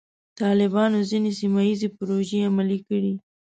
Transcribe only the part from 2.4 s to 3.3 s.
عملي کړې.